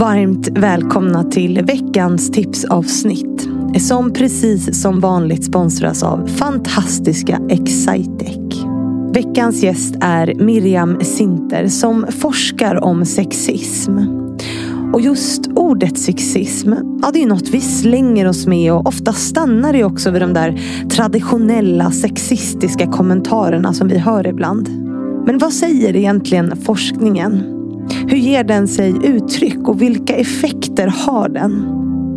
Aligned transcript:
Varmt 0.00 0.48
välkomna 0.48 1.24
till 1.24 1.64
veckans 1.64 2.30
tipsavsnitt. 2.30 3.48
Som 3.78 4.12
precis 4.12 4.82
som 4.82 5.00
vanligt 5.00 5.44
sponsras 5.44 6.02
av 6.02 6.26
fantastiska 6.26 7.40
Excitec. 7.48 8.64
Veckans 9.12 9.62
gäst 9.62 9.94
är 10.00 10.34
Miriam 10.34 11.00
Sinter 11.00 11.68
som 11.68 12.06
forskar 12.10 12.84
om 12.84 13.04
sexism. 13.04 13.98
Och 14.92 15.00
just 15.00 15.46
ordet 15.54 15.98
sexism, 15.98 16.72
ja 17.02 17.10
det 17.12 17.22
är 17.22 17.26
något 17.26 17.48
vi 17.48 17.60
slänger 17.60 18.28
oss 18.28 18.46
med 18.46 18.72
och 18.72 18.86
ofta 18.86 19.12
stannar 19.12 19.72
det 19.72 19.84
också 19.84 20.10
vid 20.10 20.22
de 20.22 20.34
där 20.34 20.60
traditionella 20.90 21.90
sexistiska 21.90 22.86
kommentarerna 22.86 23.72
som 23.72 23.88
vi 23.88 23.98
hör 23.98 24.26
ibland. 24.26 24.68
Men 25.26 25.38
vad 25.38 25.52
säger 25.52 25.96
egentligen 25.96 26.56
forskningen? 26.56 27.59
Hur 28.10 28.16
ger 28.16 28.44
den 28.44 28.68
sig 28.68 28.94
uttryck 29.04 29.68
och 29.68 29.82
vilka 29.82 30.16
effekter 30.16 30.86
har 30.86 31.28
den? 31.28 31.66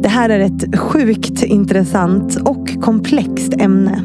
Det 0.01 0.09
här 0.09 0.29
är 0.29 0.39
ett 0.39 0.79
sjukt 0.79 1.43
intressant 1.43 2.37
och 2.45 2.81
komplext 2.81 3.53
ämne. 3.53 4.01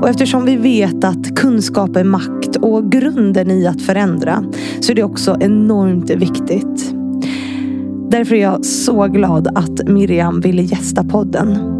Och 0.00 0.08
eftersom 0.08 0.44
vi 0.44 0.56
vet 0.56 1.04
att 1.04 1.36
kunskap 1.36 1.96
är 1.96 2.04
makt 2.04 2.56
och 2.56 2.92
grunden 2.92 3.50
i 3.50 3.66
att 3.66 3.82
förändra 3.82 4.44
så 4.80 4.92
är 4.92 4.96
det 4.96 5.02
också 5.02 5.36
enormt 5.40 6.10
viktigt. 6.10 6.94
Därför 8.10 8.34
är 8.34 8.42
jag 8.42 8.64
så 8.64 9.06
glad 9.06 9.48
att 9.54 9.88
Miriam 9.88 10.40
ville 10.40 10.62
gästa 10.62 11.04
podden. 11.04 11.79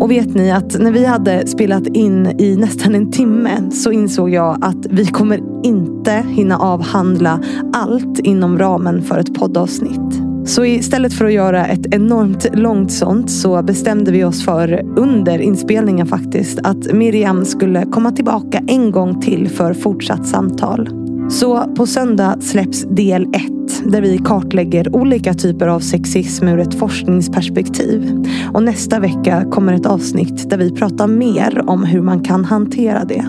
Och 0.00 0.10
vet 0.10 0.34
ni 0.34 0.50
att 0.50 0.78
när 0.78 0.92
vi 0.92 1.04
hade 1.04 1.46
spelat 1.46 1.86
in 1.86 2.40
i 2.40 2.56
nästan 2.56 2.94
en 2.94 3.10
timme 3.10 3.70
så 3.70 3.92
insåg 3.92 4.30
jag 4.30 4.64
att 4.64 4.86
vi 4.90 5.06
kommer 5.06 5.40
inte 5.64 6.24
hinna 6.28 6.58
avhandla 6.58 7.40
allt 7.72 8.18
inom 8.18 8.58
ramen 8.58 9.02
för 9.02 9.18
ett 9.18 9.34
poddavsnitt. 9.34 10.22
Så 10.44 10.64
istället 10.64 11.12
för 11.12 11.24
att 11.24 11.32
göra 11.32 11.66
ett 11.66 11.94
enormt 11.94 12.56
långt 12.56 12.92
sånt 12.92 13.30
så 13.30 13.62
bestämde 13.62 14.12
vi 14.12 14.24
oss 14.24 14.44
för 14.44 14.82
under 14.96 15.38
inspelningen 15.38 16.06
faktiskt 16.06 16.58
att 16.62 16.92
Miriam 16.92 17.44
skulle 17.44 17.86
komma 17.86 18.12
tillbaka 18.12 18.62
en 18.66 18.90
gång 18.90 19.20
till 19.20 19.48
för 19.48 19.74
fortsatt 19.74 20.26
samtal. 20.26 20.88
Så 21.30 21.74
på 21.76 21.86
söndag 21.86 22.36
släpps 22.40 22.84
del 22.84 23.22
1 23.22 23.59
där 23.84 24.00
vi 24.00 24.18
kartlägger 24.18 24.96
olika 24.96 25.34
typer 25.34 25.66
av 25.66 25.80
sexism 25.80 26.48
ur 26.48 26.60
ett 26.60 26.74
forskningsperspektiv. 26.74 28.26
Och 28.52 28.62
nästa 28.62 29.00
vecka 29.00 29.44
kommer 29.50 29.72
ett 29.72 29.86
avsnitt 29.86 30.50
där 30.50 30.58
vi 30.58 30.70
pratar 30.70 31.06
mer 31.06 31.62
om 31.66 31.84
hur 31.84 32.00
man 32.00 32.24
kan 32.24 32.44
hantera 32.44 33.04
det. 33.04 33.24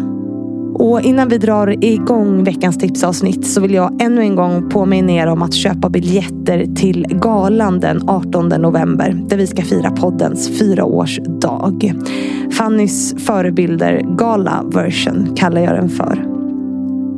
Och 0.73 1.01
innan 1.01 1.29
vi 1.29 1.37
drar 1.37 1.83
igång 1.83 2.43
veckans 2.43 2.77
tipsavsnitt 2.77 3.47
så 3.47 3.61
vill 3.61 3.73
jag 3.73 4.01
ännu 4.01 4.21
en 4.21 4.35
gång 4.35 4.69
påminna 4.69 5.11
er 5.11 5.27
om 5.27 5.41
att 5.41 5.53
köpa 5.53 5.89
biljetter 5.89 6.65
till 6.75 7.05
galan 7.09 7.79
den 7.79 8.09
18 8.09 8.49
november 8.49 9.21
där 9.27 9.37
vi 9.37 9.47
ska 9.47 9.61
fira 9.61 9.91
poddens 9.91 10.59
fyraårsdag. 10.59 11.93
Fannys 12.51 13.15
förebilder 13.25 14.01
gala 14.17 14.63
version 14.73 15.35
kallar 15.35 15.61
jag 15.61 15.75
den 15.75 15.89
för. 15.89 16.25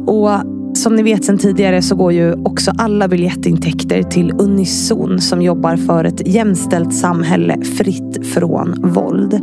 Och 0.08 0.53
som 0.84 0.96
ni 0.96 1.04
vet 1.04 1.26
sedan 1.26 1.38
tidigare 1.38 1.82
så 1.82 1.96
går 1.96 2.14
ju 2.14 2.34
också 2.34 2.72
alla 2.78 3.08
biljettintäkter 3.08 4.04
till 4.04 4.32
Unison 4.40 5.20
som 5.20 5.42
jobbar 5.42 5.76
för 5.78 6.04
ett 6.04 6.28
jämställt 6.28 6.94
samhälle 6.94 7.62
fritt 7.62 8.28
från 8.34 8.92
våld. 8.94 9.40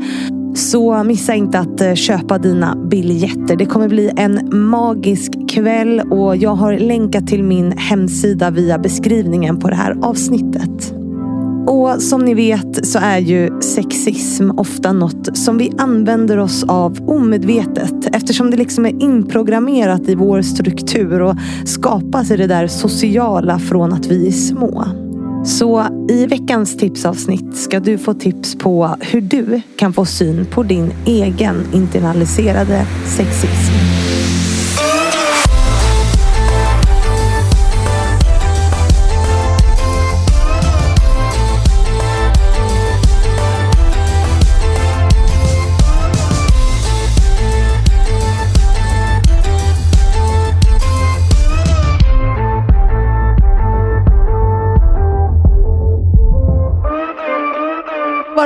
Så 0.55 1.05
missa 1.05 1.34
inte 1.34 1.58
att 1.58 1.80
eh, 1.80 1.94
köpa 1.94 2.38
dina 2.38 2.77
biljetter. 2.77 3.56
Det 3.56 3.66
kommer 3.66 3.88
bli 3.88 4.12
en 4.16 4.48
magisk 4.52 5.50
kväll 5.50 6.00
och 6.00 6.36
jag 6.36 6.55
har 6.55 6.78
länkat 6.78 7.27
till 7.27 7.44
min 7.44 7.72
hemsida 7.72 8.50
via 8.50 8.78
beskrivningen 8.78 9.60
på 9.60 9.69
det 9.69 9.77
här 9.77 9.97
avsnittet. 10.02 10.99
Och 11.70 12.02
som 12.02 12.24
ni 12.24 12.34
vet 12.34 12.86
så 12.86 12.98
är 12.98 13.18
ju 13.18 13.60
sexism 13.60 14.50
ofta 14.50 14.92
något 14.92 15.36
som 15.36 15.58
vi 15.58 15.72
använder 15.78 16.38
oss 16.38 16.64
av 16.64 17.10
omedvetet 17.10 17.94
eftersom 18.12 18.50
det 18.50 18.56
liksom 18.56 18.86
är 18.86 19.03
inprogrammerat 19.03 20.08
i 20.08 20.14
vår 20.14 20.42
struktur 20.42 21.22
och 21.22 21.36
skapas 21.64 22.31
i 22.31 22.36
det 22.36 22.47
där 22.47 22.66
sociala 22.66 23.58
från 23.58 23.92
att 23.92 24.06
vi 24.06 24.26
är 24.26 24.32
små. 24.32 24.84
Så 25.44 25.84
i 26.08 26.26
veckans 26.26 26.76
tipsavsnitt 26.76 27.56
ska 27.56 27.81
du 27.81 27.98
få 27.98 28.14
tips 28.14 28.58
på 28.58 28.97
hur 29.00 29.20
du 29.20 29.62
kan 29.76 29.92
få 29.92 30.04
syn 30.04 30.47
på 30.47 30.62
din 30.62 30.92
egen 31.06 31.66
internaliserade 31.72 32.87
sexism. 33.16 33.72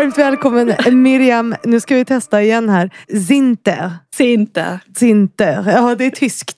Varmt 0.05 0.19
välkommen 0.19 0.75
Miriam, 1.03 1.55
nu 1.63 1.81
ska 1.81 1.95
vi 1.95 2.05
testa 2.05 2.43
igen 2.43 2.69
här. 2.69 2.91
Zinter. 3.29 3.91
Zinter. 4.17 4.81
Zinter, 4.97 5.65
ja 5.67 5.95
det 5.95 6.05
är 6.05 6.11
tyskt. 6.11 6.57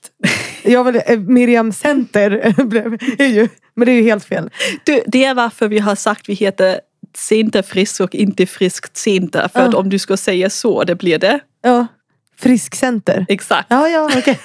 Jag 0.63 0.83
vill, 0.83 1.01
eh, 1.05 1.19
Miriam 1.19 1.71
Center 1.71 2.31
är 3.17 3.27
ju, 3.27 3.47
men 3.75 3.85
det 3.85 3.91
är 3.91 3.95
ju 3.95 4.03
helt 4.03 4.25
fel. 4.25 4.49
Du, 4.83 5.03
det 5.07 5.25
är 5.25 5.33
varför 5.33 5.67
vi 5.67 5.79
har 5.79 5.95
sagt 5.95 6.29
vi 6.29 6.33
heter 6.33 6.79
Zinter 7.17 7.61
frisk 7.61 8.01
och 8.01 8.15
inte 8.15 8.45
friskt 8.45 8.97
Zinter. 8.97 9.49
För 9.53 9.59
ja. 9.59 9.67
att 9.67 9.73
om 9.73 9.89
du 9.89 9.99
ska 9.99 10.17
säga 10.17 10.49
så, 10.49 10.83
det 10.83 10.95
blir 10.95 11.19
det. 11.19 11.39
Ja, 11.61 11.87
friskcenter. 12.37 13.25
Exakt. 13.29 13.67
Ja, 13.69 13.89
ja, 13.89 14.05
okej. 14.05 14.19
Okay. 14.19 14.35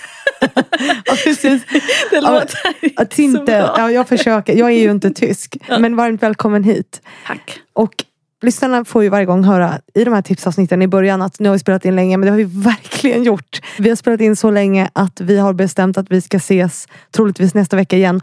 ja, 1.05 1.15
precis. 1.25 1.63
Det 2.11 2.21
låter 2.21 2.59
ja, 2.97 3.05
Tinte, 3.05 3.73
ja, 3.77 3.91
jag 3.91 4.09
försöker. 4.09 4.57
Jag 4.57 4.71
är 4.71 4.79
ju 4.79 4.91
inte 4.91 5.11
tysk. 5.11 5.57
Ja. 5.69 5.79
Men 5.79 5.97
varmt 5.97 6.23
välkommen 6.23 6.65
hit. 6.65 7.03
Tack. 7.27 7.61
Och 7.73 8.05
Lyssnarna 8.43 8.85
får 8.85 9.03
ju 9.03 9.09
varje 9.09 9.27
gång 9.27 9.45
höra 9.45 9.81
i 9.95 10.05
de 10.05 10.15
här 10.15 10.23
tipsavsnitten 10.23 10.83
i 10.83 10.89
början 10.89 11.23
att 11.23 11.41
nu 11.41 11.49
har 11.49 11.53
vi 11.53 11.59
spelat 11.59 11.85
in 11.85 11.97
länge 11.97 12.17
men 12.17 12.27
det 12.27 12.31
har 12.31 12.37
vi 12.37 12.45
verkligen 12.65 13.23
gjort. 13.23 13.61
Vi 13.79 13.89
har 13.89 13.97
spelat 13.97 14.21
in 14.21 14.37
så 14.37 14.51
länge 14.51 14.91
att 14.93 15.21
vi 15.21 15.39
har 15.39 15.53
bestämt 15.53 15.99
att 15.99 16.11
vi 16.11 16.21
ska 16.21 16.37
ses 16.37 16.89
troligtvis 17.11 17.55
nästa 17.55 17.77
vecka 17.77 17.97
igen 17.97 18.21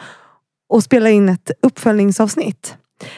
och 0.69 0.84
spela 0.84 1.09
in 1.09 1.30
ett 1.30 1.52
uppföljningsavsnitt. 1.62 2.75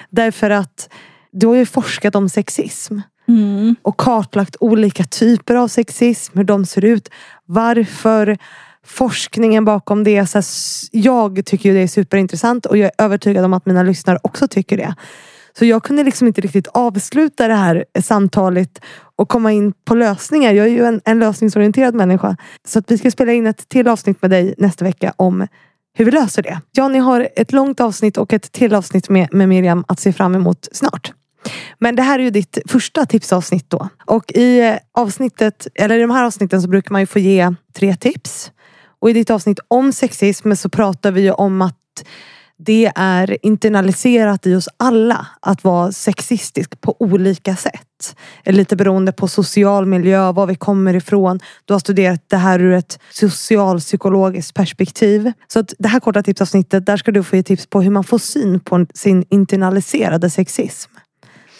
Därför 0.09 0.49
att 0.49 0.89
du 1.31 1.47
har 1.47 1.55
ju 1.55 1.65
forskat 1.65 2.15
om 2.15 2.29
sexism. 2.29 2.99
Mm. 3.27 3.75
Och 3.81 3.97
kartlagt 3.97 4.55
olika 4.59 5.03
typer 5.03 5.55
av 5.55 5.67
sexism, 5.67 6.37
hur 6.37 6.43
de 6.43 6.65
ser 6.65 6.85
ut. 6.85 7.09
Varför 7.45 8.37
forskningen 8.85 9.65
bakom 9.65 10.03
det. 10.03 10.27
Så 10.27 10.41
jag 10.91 11.45
tycker 11.45 11.73
det 11.73 11.79
är 11.79 11.87
superintressant 11.87 12.65
och 12.65 12.77
jag 12.77 12.91
är 12.97 13.05
övertygad 13.05 13.45
om 13.45 13.53
att 13.53 13.65
mina 13.65 13.83
lyssnare 13.83 14.19
också 14.23 14.47
tycker 14.47 14.77
det. 14.77 14.95
Så 15.57 15.65
jag 15.65 15.83
kunde 15.83 16.03
liksom 16.03 16.27
inte 16.27 16.41
riktigt 16.41 16.67
avsluta 16.67 17.47
det 17.47 17.53
här 17.53 17.85
samtalet 18.01 18.81
och 19.15 19.29
komma 19.29 19.51
in 19.51 19.73
på 19.85 19.95
lösningar. 19.95 20.53
Jag 20.53 20.65
är 20.65 20.71
ju 20.71 20.85
en, 20.85 21.01
en 21.05 21.19
lösningsorienterad 21.19 21.95
människa. 21.95 22.37
Så 22.67 22.79
att 22.79 22.91
vi 22.91 22.97
ska 22.97 23.11
spela 23.11 23.31
in 23.31 23.47
ett 23.47 23.69
till 23.69 23.87
avsnitt 23.87 24.21
med 24.21 24.31
dig 24.31 24.55
nästa 24.57 24.85
vecka 24.85 25.13
om 25.15 25.47
hur 25.93 26.05
vi 26.05 26.11
löser 26.11 26.43
det. 26.43 26.61
Ja, 26.71 26.87
ni 26.87 26.99
har 26.99 27.29
ett 27.35 27.51
långt 27.51 27.79
avsnitt 27.79 28.17
och 28.17 28.33
ett 28.33 28.51
till 28.51 28.73
avsnitt 28.73 29.09
med, 29.09 29.33
med 29.33 29.49
Miriam 29.49 29.85
att 29.87 29.99
se 29.99 30.13
fram 30.13 30.35
emot 30.35 30.67
snart. 30.71 31.13
Men 31.79 31.95
det 31.95 32.01
här 32.01 32.19
är 32.19 32.23
ju 32.23 32.29
ditt 32.29 32.57
första 32.67 33.05
tipsavsnitt 33.05 33.69
då. 33.69 33.89
Och 34.05 34.31
i 34.31 34.59
eh, 34.59 34.75
avsnittet, 34.91 35.67
eller 35.75 35.97
i 35.97 36.01
de 36.01 36.11
här 36.11 36.25
avsnitten 36.25 36.61
så 36.61 36.67
brukar 36.67 36.91
man 36.91 37.01
ju 37.01 37.07
få 37.07 37.19
ge 37.19 37.53
tre 37.75 37.95
tips. 37.95 38.51
Och 38.99 39.09
i 39.09 39.13
ditt 39.13 39.29
avsnitt 39.29 39.59
om 39.67 39.93
sexism 39.93 40.53
så 40.55 40.69
pratar 40.69 41.11
vi 41.11 41.21
ju 41.21 41.31
om 41.31 41.61
att 41.61 41.75
det 42.65 42.91
är 42.95 43.37
internaliserat 43.41 44.47
i 44.47 44.55
oss 44.55 44.69
alla 44.77 45.27
att 45.39 45.63
vara 45.63 45.91
sexistisk 45.91 46.81
på 46.81 46.95
olika 46.99 47.55
sätt. 47.55 48.15
Lite 48.45 48.75
beroende 48.75 49.11
på 49.11 49.27
social 49.27 49.85
miljö, 49.85 50.31
var 50.31 50.47
vi 50.47 50.55
kommer 50.55 50.93
ifrån. 50.93 51.39
Du 51.65 51.73
har 51.73 51.79
studerat 51.79 52.23
det 52.27 52.37
här 52.37 52.59
ur 52.59 52.73
ett 52.73 52.99
socialpsykologiskt 53.11 54.53
perspektiv. 54.53 55.31
Så 55.47 55.59
att 55.59 55.73
det 55.79 55.87
här 55.87 55.99
korta 55.99 56.23
tipsavsnittet, 56.23 56.85
där 56.85 56.97
ska 56.97 57.11
du 57.11 57.23
få 57.23 57.35
ge 57.35 57.43
tips 57.43 57.65
på 57.65 57.81
hur 57.81 57.91
man 57.91 58.03
får 58.03 58.17
syn 58.17 58.59
på 58.59 58.85
sin 58.93 59.25
internaliserade 59.29 60.29
sexism. 60.29 60.91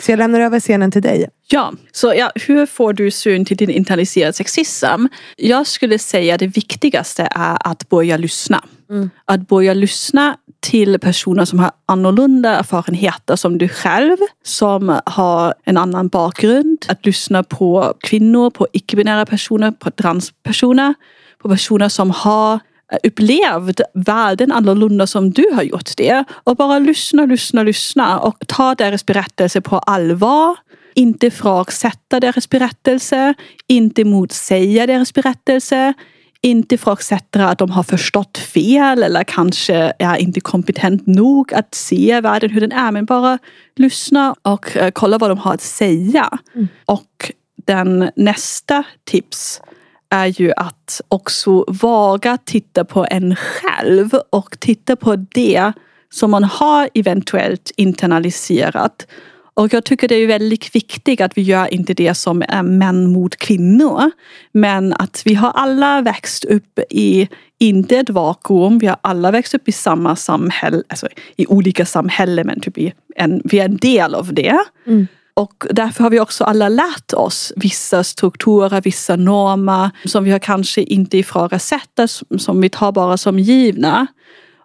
Så 0.02 0.12
jag 0.12 0.18
lämnar 0.18 0.40
över 0.40 0.60
scenen 0.60 0.92
till 0.92 1.02
dig. 1.02 1.30
Ja, 1.48 1.74
så 1.92 2.14
ja, 2.18 2.32
hur 2.36 2.66
får 2.66 2.94
du 2.94 3.12
syn 3.12 3.46
till 3.46 3.58
din 3.58 3.70
internaliserade 3.70 4.34
sexism? 4.34 5.06
Jag 5.38 5.68
skulle 5.68 6.00
säga 6.00 6.38
det 6.38 6.48
viktigaste 6.48 7.28
är 7.32 7.58
att 7.60 7.90
börja 7.90 8.18
lyssna. 8.18 8.64
Mm. 8.90 9.10
Att 9.26 9.48
börja 9.48 9.74
lyssna 9.74 10.38
till 10.62 11.00
personer 11.00 11.46
som 11.46 11.60
har 11.60 11.72
annorlunda 11.86 12.50
erfarenheter 12.50 13.36
som 13.36 13.58
du 13.58 13.68
själv, 13.68 14.18
som 14.44 15.00
har 15.06 15.54
en 15.64 15.78
annan 15.78 16.08
bakgrund. 16.08 16.86
Att 16.88 17.06
lyssna 17.06 17.44
på 17.44 17.94
kvinnor, 18.00 18.50
på 18.50 18.68
icke-binära 18.74 19.26
personer, 19.26 19.72
på 19.72 19.92
transpersoner, 19.92 20.94
på 21.38 21.50
personer 21.50 21.90
som 21.90 22.12
har 22.12 22.54
eh, 22.54 22.98
upplevt 23.04 23.82
världen 23.94 24.52
annorlunda 24.52 25.08
som 25.08 25.32
du 25.32 25.46
har 25.54 25.64
gjort 25.64 25.98
det. 25.98 26.24
Och 26.44 26.56
bara 26.56 26.80
lyssna, 26.80 27.26
lyssna, 27.26 27.64
lyssna 27.64 28.20
och 28.20 28.48
ta 28.48 28.76
deras 28.76 29.06
berättelse 29.06 29.62
på 29.62 29.78
allvar. 29.78 30.56
Inte 30.94 31.28
ifrågasätta 31.28 32.20
deras 32.20 32.50
berättelse, 32.50 33.34
inte 33.68 34.04
motsäga 34.04 34.88
deras 34.88 35.14
berättelse, 35.14 35.94
inte 36.42 36.76
ifrågasätta 36.76 37.48
att 37.48 37.58
de 37.58 37.70
har 37.70 37.84
förstått 37.84 38.38
fel 38.38 39.04
eller 39.04 39.24
kanske 39.24 39.94
är 40.00 40.16
inte 40.18 40.42
kompetent 40.42 41.08
nog 41.08 41.54
att 41.54 41.76
se 41.76 42.22
världen 42.22 42.50
hur 42.50 42.62
den 42.62 42.72
är. 42.72 42.92
Men 42.92 43.06
bara 43.06 43.40
lyssna 43.76 44.36
och 44.42 44.76
uh, 44.76 44.90
kolla 44.90 45.18
vad 45.18 45.30
de 45.30 45.38
har 45.38 45.54
att 45.54 45.62
säga. 45.62 46.40
Mm. 46.56 46.68
Och 46.86 47.32
den 47.66 48.12
nästa 48.16 48.84
tips 49.04 49.62
är 50.10 50.42
ju 50.42 50.52
att 50.58 51.02
också 51.08 51.66
våga 51.68 52.38
titta 52.38 52.86
på 52.86 53.08
en 53.10 53.36
själv 53.36 54.10
och 54.30 54.60
titta 54.60 54.96
på 54.96 55.16
det 55.16 55.72
som 56.14 56.32
man 56.32 56.44
har 56.44 56.90
eventuellt 56.94 57.72
internaliserat. 57.78 59.08
Och 59.54 59.74
jag 59.74 59.84
tycker 59.84 60.08
det 60.08 60.16
är 60.16 60.28
väldigt 60.28 60.76
viktigt 60.76 61.22
att 61.22 61.38
vi 61.38 61.42
gör 61.42 61.74
inte 61.74 61.94
det 61.94 62.14
som 62.14 62.44
är 62.48 62.64
män 62.64 63.12
mot 63.12 63.36
kvinnor. 63.36 64.12
Men 64.52 64.94
att 64.94 65.22
vi 65.26 65.34
har 65.34 65.52
alla 65.52 66.02
växt 66.02 66.46
upp 66.46 66.80
i, 66.90 67.28
inte 67.60 67.98
ett 67.98 68.10
vakuum, 68.10 68.80
vi 68.80 68.88
har 68.88 68.98
alla 69.02 69.32
växt 69.32 69.54
upp 69.54 69.68
i 69.68 69.72
samma 69.72 70.16
samhälle, 70.16 70.84
alltså 70.88 71.08
i 71.36 71.46
olika 71.48 71.86
samhällen 71.86 72.48
men 72.48 72.60
typ 72.60 72.78
i 72.78 72.94
en, 73.16 73.42
vi 73.44 73.60
är 73.60 73.66
en 73.66 73.78
del 73.78 74.16
av 74.16 74.34
det. 74.34 74.58
Mm. 74.88 75.08
Och 75.34 75.66
därför 75.70 76.04
har 76.04 76.12
vi 76.12 76.20
också 76.20 76.44
alla 76.44 76.70
lärt 76.70 77.14
oss 77.14 77.54
vissa 77.56 78.04
strukturer, 78.04 78.82
vissa 78.82 79.16
normer 79.16 79.90
som 80.06 80.24
vi 80.24 80.32
har 80.32 80.40
kanske 80.40 80.82
inte 80.82 81.18
ifrågasatt, 81.18 82.00
som 82.38 82.62
vi 82.62 82.70
tar 82.70 82.92
bara 82.92 83.18
som 83.18 83.40
givna. 83.40 84.08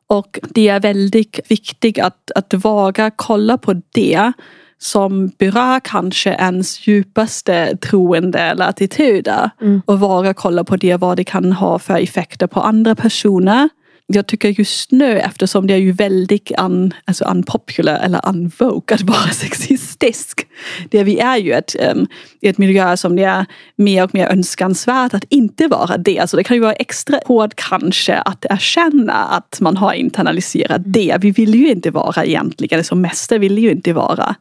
Och 0.06 0.39
det 0.50 0.69
är 0.69 0.81
väldigt 0.81 1.41
viktigt 1.49 1.99
att, 1.99 2.31
att 2.35 2.55
våga 2.55 3.11
kolla 3.17 3.59
på 3.59 3.81
det 3.94 4.32
som 4.78 5.28
berör 5.38 5.81
kanske 5.81 6.31
ens 6.31 6.87
djupaste 6.87 7.76
troende 7.76 8.38
eller 8.38 8.69
attityder. 8.69 9.50
Mm. 9.61 9.82
Och 9.87 10.00
våga 10.00 10.34
kolla 10.34 10.64
på 10.64 10.76
det, 10.76 10.96
vad 10.96 11.17
det 11.17 11.25
kan 11.25 11.52
ha 11.52 11.78
för 11.78 11.99
effekter 11.99 12.46
på 12.46 12.61
andra 12.61 12.94
personer 12.94 13.69
jag 14.06 14.26
tycker 14.26 14.49
just 14.49 14.93
nu, 14.93 15.19
eftersom 15.19 15.67
det 15.67 15.75
är 15.75 15.79
ju 15.79 15.93
väldigt 15.93 16.50
un, 16.58 16.94
alltså 17.05 17.25
unpopular 17.25 18.00
eller 18.00 18.29
unvoke 18.29 18.94
att 18.94 19.03
vara 19.03 19.29
sexistisk. 19.32 20.47
Det 20.91 21.05
vi 21.05 21.19
är 21.19 21.37
ju 21.37 21.53
ett, 21.53 21.76
um, 21.93 22.06
ett 22.43 22.58
miljö 22.58 22.97
som 22.97 23.17
det 23.17 23.25
är 23.25 23.47
mer 23.76 24.05
och 24.05 24.14
mer 24.14 24.26
önskansvärt 24.26 25.14
att 25.14 25.25
inte 25.29 25.69
vara 25.69 25.97
det. 25.97 26.19
Alltså 26.19 26.37
det 26.37 26.44
kan 26.44 26.56
ju 26.56 26.61
vara 26.61 26.73
extra 26.73 27.20
hårt 27.26 27.55
kanske 27.55 28.17
att 28.17 28.44
erkänna 28.50 29.12
att 29.12 29.61
man 29.61 29.76
har 29.76 29.93
internaliserat 29.93 30.82
det. 30.85 31.17
Vi 31.20 31.31
vill 31.31 31.55
ju 31.55 31.70
inte 31.70 31.91
vara 31.91 32.25
egentligen, 32.25 32.79
alltså 32.79 32.88
som 32.88 33.00
mesta 33.00 33.38
vill 33.38 33.58
ju 33.58 33.70
inte 33.70 33.93
vara 33.93 34.35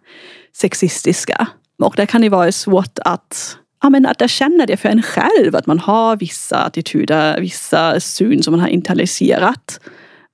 sexistiska. 0.54 1.48
Och 1.84 1.94
det 1.96 2.06
kan 2.06 2.24
ju 2.24 2.30
vara 2.30 2.52
svårt 2.52 3.00
att 3.06 3.58
ja, 3.86 3.90
men 3.90 4.06
att 4.06 4.22
erkänna 4.22 4.66
det 4.66 4.78
för 4.78 4.90
en 4.90 5.02
själv, 5.02 5.56
att 5.56 5.66
man 5.66 5.80
har 5.80 6.16
vissa 6.16 6.58
attityder, 6.58 7.40
vissa 7.40 8.00
syn 8.00 8.44
som 8.44 8.52
man 8.52 8.60
har 8.60 8.68
internaliserat. 8.68 9.80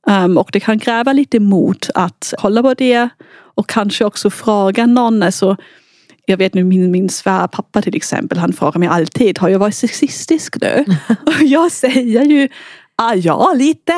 Um, 0.07 0.37
och 0.37 0.49
det 0.53 0.59
kan 0.59 0.79
kräva 0.79 1.13
lite 1.13 1.39
mod 1.39 1.87
att 1.95 2.33
kolla 2.37 2.61
på 2.61 2.73
det 2.73 3.09
och 3.55 3.69
kanske 3.69 4.05
också 4.05 4.29
fråga 4.29 4.85
någon. 4.85 5.23
Alltså, 5.23 5.57
jag 6.25 6.37
vet 6.37 6.53
nu 6.53 6.63
min, 6.63 6.91
min 6.91 7.09
svärpappa 7.09 7.81
till 7.81 7.95
exempel, 7.95 8.37
han 8.37 8.53
frågar 8.53 8.79
mig 8.79 8.89
alltid, 8.89 9.39
har 9.39 9.49
jag 9.49 9.59
varit 9.59 9.75
sexistisk 9.75 10.55
nu? 10.61 10.85
och 11.25 11.41
jag 11.41 11.71
säger 11.71 12.25
ju 12.25 12.49
Ah, 12.95 13.13
ja, 13.13 13.53
lite. 13.55 13.93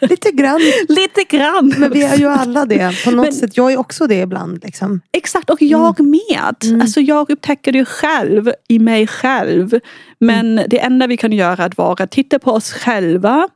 lite 0.00 0.30
grann. 0.30 0.60
lite 0.88 1.24
grann. 1.28 1.74
Men 1.78 1.92
vi 1.92 2.02
är 2.02 2.16
ju 2.16 2.26
alla 2.26 2.64
det 2.64 3.04
på 3.04 3.10
något 3.10 3.24
Men, 3.24 3.32
sätt. 3.32 3.56
Jag 3.56 3.72
är 3.72 3.76
också 3.76 4.06
det 4.06 4.20
ibland. 4.20 4.64
Liksom. 4.64 5.00
Exakt, 5.12 5.50
och 5.50 5.62
jag 5.62 6.00
mm. 6.00 6.10
med. 6.10 6.54
Mm. 6.64 6.80
Alltså, 6.80 7.00
jag 7.00 7.30
upptäcker 7.30 7.72
det 7.72 7.84
själv 7.84 8.52
i 8.68 8.78
mig 8.78 9.06
själv. 9.06 9.80
Men 10.18 10.58
mm. 10.58 10.66
det 10.70 10.78
enda 10.78 11.06
vi 11.06 11.16
kan 11.16 11.32
göra 11.32 11.62
är 11.62 11.66
att 11.66 11.78
vara 11.78 12.06
titta 12.06 12.38
på 12.38 12.50
oss 12.50 12.72
själva 12.72 13.48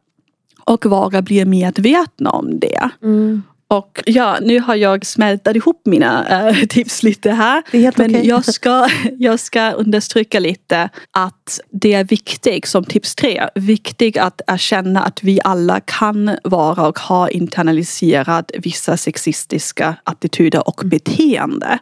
och 0.65 0.87
vara 0.87 1.23
bli 1.23 1.45
medvetna 1.45 2.31
om 2.31 2.61
det. 2.61 2.91
Mm. 3.03 3.43
Och 3.71 4.03
ja, 4.07 4.39
nu 4.43 4.61
har 4.61 4.75
jag 4.75 5.07
smältat 5.07 5.57
ihop 5.57 5.83
mina 5.85 6.49
äh, 6.49 6.67
tips 6.69 7.03
lite 7.03 7.31
här. 7.31 7.63
Men 7.97 8.11
okay. 8.11 8.27
jag, 8.27 8.45
ska, 8.45 8.89
jag 9.19 9.41
ska 9.41 9.71
understryka 9.71 10.41
lite 10.41 10.89
att 11.11 11.61
det 11.71 11.95
är 11.95 12.05
viktigt 12.05 12.67
som 12.69 12.85
tips 12.85 13.15
tre. 13.15 13.49
Viktigt 13.55 14.17
att 14.17 14.41
erkänna 14.47 15.03
att 15.03 15.23
vi 15.23 15.41
alla 15.45 15.81
kan 15.81 16.37
vara 16.45 16.89
och 16.89 16.99
ha 16.99 17.31
internaliserat 17.31 18.51
vissa 18.59 18.97
sexistiska 18.97 19.97
attityder 20.05 20.69
och 20.69 20.81
beteende. 20.85 21.79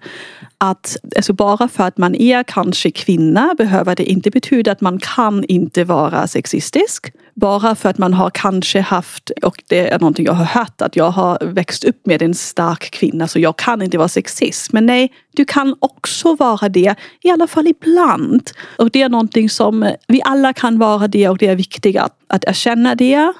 Att 0.59 0.97
alltså 1.17 1.32
bara 1.32 1.69
för 1.69 1.85
att 1.85 1.99
man 1.99 2.15
är 2.15 2.43
kanske 2.43 2.91
kvinna 2.91 3.55
behöver 3.59 3.97
det 3.97 4.05
inte 4.05 4.31
betyda 4.31 4.73
att 4.73 4.81
man 4.81 4.99
kan 4.99 5.44
inte 5.44 5.85
vara 5.85 6.27
sexistisk 6.27 7.12
bara 7.37 7.75
för 7.75 7.89
att 7.89 7.99
man 7.99 8.15
har 8.15 8.31
kanske 8.31 8.81
haft, 8.81 9.31
och 9.43 9.62
det 9.67 9.89
är 9.89 9.99
någonting 9.99 10.27
jag 10.27 10.32
har 10.32 10.44
hört, 10.44 10.82
att 10.82 10.97
jag 10.97 11.11
har 11.11 11.39
växt 11.43 11.75
upp 11.84 12.06
med 12.06 12.23
en 12.23 12.34
stark 12.34 12.90
kvinna 12.90 13.28
så 13.28 13.38
jag 13.38 13.56
kan 13.56 13.82
inte 13.82 13.99
vara 13.99 14.08
sexist. 14.08 14.73
Men 14.73 14.87
nej, 14.87 15.12
du 15.34 15.44
kan 15.44 15.76
också 15.78 16.34
vara 16.34 16.69
det, 16.69 16.94
i 17.23 17.31
alla 17.31 17.46
fall 17.46 17.67
ibland. 17.67 18.50
Och 18.78 18.90
det 18.90 19.02
är 19.02 19.08
någonting 19.08 19.50
som 19.50 19.93
vi 20.08 20.23
alla 20.25 20.52
kan 20.52 20.78
vara 20.78 21.08
det 21.08 21.28
och 21.28 21.38
det 21.38 21.46
är 21.46 21.56
viktigt 21.56 21.96
att, 21.96 22.19
att 22.28 22.44
erkänna 22.44 22.94
det. 22.94 23.32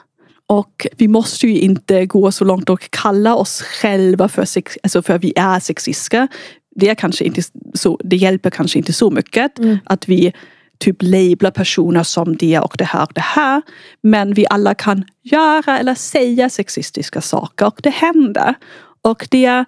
Och 0.47 0.87
vi 0.97 1.09
måste 1.09 1.47
ju 1.47 1.59
inte 1.59 2.07
gå 2.07 2.33
så 2.33 2.45
långt 2.45 2.71
och 2.71 2.91
kalla 2.91 3.35
oss 3.35 3.63
själva 3.63 4.29
för, 4.29 4.45
sex, 4.45 4.79
alltså 4.83 5.03
för 5.03 5.19
vi 5.19 5.33
är 5.37 5.61
sexistiska. 5.61 6.29
Det, 6.77 6.89
är 6.89 6.95
kanske 6.95 7.25
inte 7.25 7.43
så, 7.75 8.01
det 8.05 8.17
hjälper 8.17 8.51
kanske 8.51 8.79
inte 8.79 8.93
så 8.93 9.11
mycket 9.11 9.59
mm. 9.59 9.79
att 9.85 10.09
vi 10.09 10.33
typ 10.79 10.97
labla 11.01 11.51
personer 11.51 12.03
som 12.03 12.37
det 12.37 12.59
och 12.59 12.75
det 12.79 12.85
här 12.85 13.03
och 13.03 13.13
det 13.15 13.21
här. 13.21 13.63
Men 14.03 14.35
vi 14.35 14.47
alla 14.51 14.75
kan 14.75 15.05
göra 15.23 15.79
eller 15.79 15.95
säga 15.95 16.51
sexistiska 16.51 17.21
saker 17.21 17.67
och 17.67 17.81
det 17.83 17.91
händer. 17.91 18.55
Och 19.03 19.29
det 19.31 19.45
är 19.45 19.65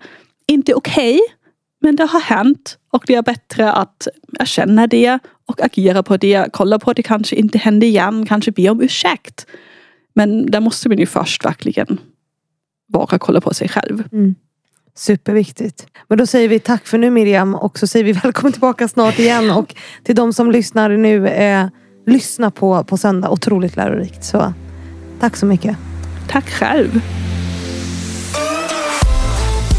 inte 0.46 0.74
okej, 0.74 1.14
okay, 1.14 1.36
men 1.80 1.96
det 1.96 2.04
har 2.04 2.20
hänt. 2.20 2.78
Och 2.92 3.04
det 3.06 3.14
är 3.14 3.22
bättre 3.22 3.72
att 3.72 4.08
erkänna 4.38 4.86
det 4.86 5.18
och 5.46 5.64
agera 5.64 6.02
på 6.02 6.16
det. 6.16 6.48
Kolla 6.52 6.78
på 6.78 6.90
att 6.90 6.96
det 6.96 7.02
kanske 7.02 7.36
inte 7.36 7.58
händer 7.58 7.86
igen, 7.86 8.26
kanske 8.26 8.52
be 8.52 8.70
om 8.70 8.82
ursäkt. 8.82 9.46
Men 10.14 10.46
där 10.46 10.60
måste 10.60 10.88
man 10.88 10.98
ju 10.98 11.06
först 11.06 11.44
verkligen 11.44 12.00
våga 12.92 13.18
kolla 13.18 13.40
på 13.40 13.54
sig 13.54 13.68
själv. 13.68 14.04
Mm. 14.12 14.34
Superviktigt. 14.98 15.86
Men 16.08 16.18
då 16.18 16.26
säger 16.26 16.48
vi 16.48 16.60
tack 16.60 16.86
för 16.86 16.98
nu 16.98 17.10
Miriam 17.10 17.54
och 17.54 17.78
så 17.78 17.86
säger 17.86 18.04
vi 18.04 18.12
välkommen 18.22 18.52
tillbaka 18.52 18.88
snart 18.88 19.18
igen. 19.18 19.50
Och 19.50 19.74
till 20.04 20.14
de 20.14 20.32
som 20.32 20.50
lyssnar 20.50 20.90
nu, 20.90 21.28
eh, 21.28 21.66
lyssna 22.06 22.50
på, 22.50 22.84
på 22.84 22.96
söndag. 22.96 23.30
Otroligt 23.30 23.76
lärorikt. 23.76 24.24
Så 24.24 24.52
tack 25.20 25.36
så 25.36 25.46
mycket. 25.46 25.76
Tack 26.28 26.50
själv. 26.50 27.00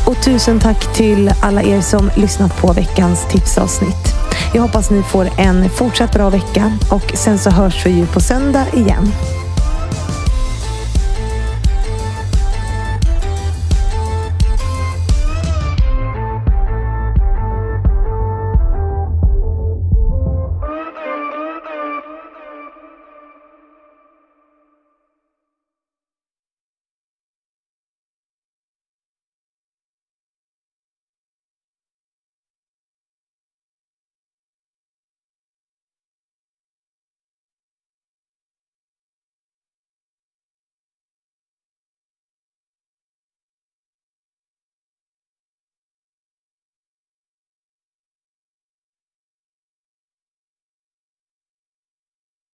Och 0.07 0.23
tusen 0.23 0.59
tack 0.59 0.95
till 0.95 1.31
alla 1.41 1.63
er 1.63 1.81
som 1.81 2.09
lyssnat 2.17 2.61
på 2.61 2.73
veckans 2.73 3.27
tipsavsnitt. 3.31 4.13
Jag 4.53 4.61
hoppas 4.61 4.91
ni 4.91 5.03
får 5.03 5.27
en 5.37 5.69
fortsatt 5.69 6.13
bra 6.13 6.29
vecka 6.29 6.71
och 6.91 7.11
sen 7.17 7.39
så 7.39 7.49
hörs 7.49 7.85
vi 7.85 7.89
ju 7.89 8.07
på 8.07 8.19
söndag 8.19 8.65
igen. 8.73 9.11